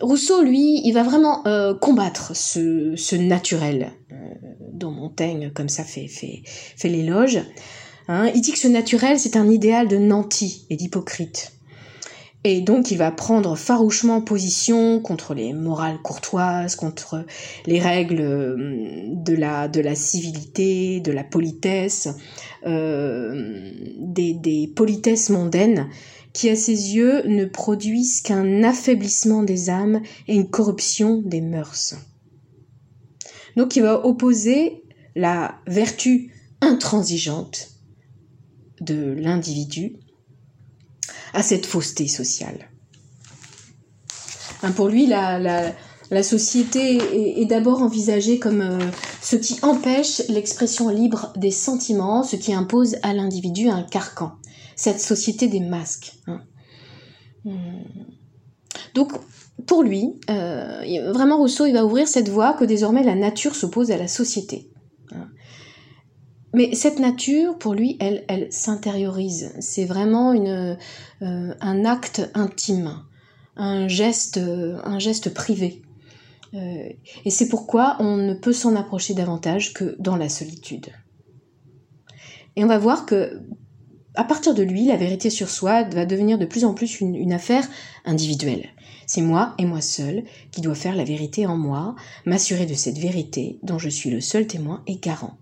Rousseau, 0.00 0.42
lui, 0.42 0.80
il 0.84 0.92
va 0.92 1.02
vraiment 1.02 1.46
euh, 1.46 1.74
combattre 1.74 2.36
ce, 2.36 3.16
naturel 3.16 3.92
euh, 4.12 4.14
dont 4.72 4.90
Montaigne, 4.90 5.50
comme 5.52 5.68
ça, 5.68 5.82
fait 5.82 6.08
l'éloge. 6.84 7.40
Hein. 8.06 8.30
il 8.34 8.40
dit 8.40 8.52
que 8.52 8.58
ce 8.58 8.68
naturel, 8.68 9.18
c'est 9.18 9.36
un 9.36 9.50
idéal 9.50 9.88
de 9.88 9.98
nanti 9.98 10.66
et 10.70 10.76
d'hypocrite. 10.76 11.57
Et 12.44 12.60
donc, 12.60 12.90
il 12.90 12.98
va 12.98 13.10
prendre 13.10 13.56
farouchement 13.56 14.20
position 14.20 15.00
contre 15.00 15.34
les 15.34 15.52
morales 15.52 16.00
courtoises, 16.00 16.76
contre 16.76 17.26
les 17.66 17.80
règles 17.80 18.22
de 19.12 19.34
la, 19.34 19.66
de 19.66 19.80
la 19.80 19.94
civilité, 19.94 21.00
de 21.00 21.10
la 21.10 21.24
politesse, 21.24 22.08
des, 22.64 24.34
des 24.34 24.72
politesses 24.74 25.30
mondaines 25.30 25.88
qui 26.32 26.48
à 26.48 26.56
ses 26.56 26.94
yeux 26.94 27.26
ne 27.26 27.44
produisent 27.44 28.20
qu'un 28.20 28.62
affaiblissement 28.62 29.42
des 29.42 29.70
âmes 29.70 30.02
et 30.28 30.36
une 30.36 30.48
corruption 30.48 31.20
des 31.20 31.40
mœurs. 31.40 31.96
Donc 33.56 33.74
il 33.74 33.82
va 33.82 34.06
opposer 34.06 34.84
la 35.16 35.58
vertu 35.66 36.32
intransigeante 36.60 37.70
de 38.80 39.14
l'individu 39.18 39.96
à 41.34 41.42
cette 41.42 41.66
fausseté 41.66 42.08
sociale. 42.08 42.70
Hein, 44.62 44.72
pour 44.72 44.88
lui, 44.88 45.06
la, 45.06 45.72
société 46.22 47.40
est, 47.40 47.46
d'abord 47.46 47.82
envisagée 47.82 48.38
comme 48.38 48.62
euh, 48.62 48.78
ce 49.20 49.36
qui 49.36 49.58
empêche 49.62 50.22
l'expression 50.28 50.88
libre 50.88 51.32
des 51.36 51.50
sentiments, 51.50 52.22
ce 52.22 52.36
qui 52.36 52.52
impose 52.52 52.96
à 53.02 53.12
l'individu 53.12 53.68
un 53.68 53.82
carcan 53.82 54.32
cette 54.78 55.00
société 55.00 55.48
des 55.48 55.60
masques. 55.60 56.14
Hein. 56.28 56.40
Hmm. 57.44 57.82
Donc, 58.94 59.12
pour 59.66 59.82
lui, 59.82 60.14
euh, 60.30 61.12
vraiment 61.12 61.36
Rousseau, 61.36 61.66
il 61.66 61.72
va 61.72 61.84
ouvrir 61.84 62.06
cette 62.06 62.28
voie 62.28 62.52
que 62.54 62.64
désormais 62.64 63.02
la 63.02 63.16
nature 63.16 63.56
s'oppose 63.56 63.90
à 63.90 63.96
la 63.96 64.06
société. 64.06 64.70
Hein. 65.10 65.28
Mais 66.54 66.74
cette 66.74 66.98
nature, 66.98 67.58
pour 67.58 67.74
lui, 67.74 67.96
elle, 68.00 68.48
s'intériorise. 68.50 69.54
C'est 69.60 69.84
vraiment 69.84 70.32
une, 70.32 70.78
euh, 71.22 71.54
un 71.60 71.84
acte 71.84 72.30
intime, 72.34 73.02
un 73.56 73.86
geste, 73.86 74.38
un 74.38 74.98
geste 74.98 75.34
privé. 75.34 75.82
Euh, 76.54 76.88
et 77.24 77.30
c'est 77.30 77.48
pourquoi 77.48 77.96
on 78.00 78.16
ne 78.16 78.34
peut 78.34 78.52
s'en 78.52 78.76
approcher 78.76 79.14
davantage 79.14 79.74
que 79.74 79.96
dans 79.98 80.16
la 80.16 80.28
solitude. 80.28 80.86
Et 82.56 82.64
on 82.64 82.68
va 82.68 82.78
voir 82.78 83.06
que 83.06 83.42
à 84.14 84.24
partir 84.24 84.52
de 84.52 84.64
lui, 84.64 84.86
la 84.86 84.96
vérité 84.96 85.30
sur 85.30 85.48
soi 85.48 85.84
va 85.84 86.04
devenir 86.04 86.38
de 86.38 86.44
plus 86.44 86.64
en 86.64 86.74
plus 86.74 87.00
une, 87.00 87.32
affaire 87.32 87.64
individuelle. 88.04 88.70
C'est 89.06 89.22
moi 89.22 89.54
et 89.58 89.64
moi 89.64 89.80
seul 89.80 90.24
qui 90.50 90.60
dois 90.60 90.74
faire 90.74 90.96
la 90.96 91.04
vérité 91.04 91.46
en 91.46 91.56
moi, 91.56 91.94
m'assurer 92.26 92.66
de 92.66 92.74
cette 92.74 92.98
vérité 92.98 93.60
dont 93.62 93.78
je 93.78 93.88
suis 93.88 94.10
le 94.10 94.20
seul 94.20 94.48
témoin 94.48 94.82
et 94.88 94.96
garant. 94.96 95.38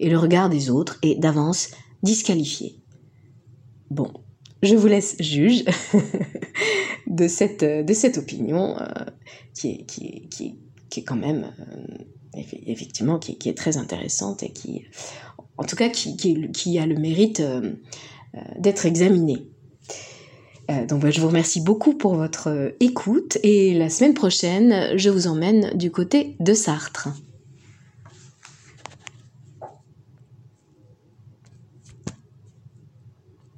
Et 0.00 0.08
le 0.08 0.18
regard 0.18 0.48
des 0.48 0.70
autres 0.70 0.98
est 1.02 1.16
d'avance 1.16 1.70
disqualifié. 2.02 2.78
Bon, 3.90 4.12
je 4.62 4.74
vous 4.74 4.86
laisse 4.86 5.16
juge 5.20 5.64
de, 7.06 7.28
cette, 7.28 8.18
opinion 8.18 8.76
euh, 8.78 8.86
qui, 9.54 9.84
est, 10.96 11.02
quand 11.02 11.16
même, 11.16 11.52
euh, 11.60 12.40
effectivement, 12.66 13.18
très 13.54 13.76
intéressante 13.76 14.42
et 14.42 14.50
qui, 14.50 14.84
en 15.58 15.64
tout 15.64 15.76
cas 15.76 15.88
qui, 15.88 16.78
a 16.78 16.86
le 16.86 16.96
mérite 16.96 17.40
euh, 17.40 17.72
d'être 18.58 18.86
examiné. 18.86 19.48
Euh, 20.70 20.84
donc 20.84 21.08
je 21.08 21.20
vous 21.20 21.28
remercie 21.28 21.60
beaucoup 21.60 21.94
pour 21.94 22.16
votre 22.16 22.74
écoute 22.80 23.38
et 23.42 23.74
la 23.74 23.88
semaine 23.88 24.14
prochaine, 24.14 24.96
je 24.96 25.10
vous 25.10 25.28
emmène 25.28 25.76
du 25.76 25.90
côté 25.90 26.36
de 26.40 26.54
Sartre. 26.54 27.08